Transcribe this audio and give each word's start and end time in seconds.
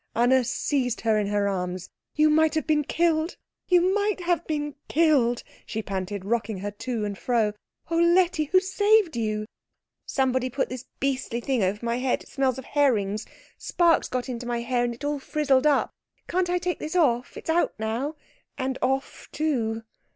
Anna 0.15 0.43
seized 0.43 1.01
her 1.01 1.19
in 1.19 1.27
her 1.27 1.47
arms. 1.47 1.91
"You 2.15 2.31
might 2.31 2.55
have 2.55 2.65
been 2.65 2.83
killed 2.83 3.37
you 3.67 3.93
might 3.93 4.21
have 4.21 4.47
been 4.47 4.73
killed," 4.87 5.43
she 5.63 5.83
panted, 5.83 6.25
rocking 6.25 6.57
her 6.57 6.71
to 6.71 7.05
and 7.05 7.15
fro. 7.15 7.53
"Oh, 7.91 7.99
Letty 7.99 8.45
who 8.45 8.59
saved 8.59 9.15
you?" 9.15 9.45
"Somebody 10.07 10.49
put 10.49 10.69
this 10.69 10.87
beastly 10.99 11.39
thing 11.39 11.61
over 11.61 11.85
my 11.85 11.97
head 11.97 12.23
it 12.23 12.29
smells 12.29 12.57
of 12.57 12.65
herrings. 12.65 13.27
Sparks 13.59 14.07
got 14.09 14.27
into 14.27 14.47
my 14.47 14.61
hair, 14.61 14.83
and 14.83 14.95
it 14.95 15.03
all 15.03 15.19
frizzled 15.19 15.67
up. 15.67 15.91
Can't 16.27 16.49
I 16.49 16.57
take 16.57 16.79
this 16.79 16.95
off? 16.95 17.37
It's 17.37 17.51
out 17.51 17.75
now 17.77 18.15
and 18.57 18.79
off 18.81 19.29
too." 19.31 19.83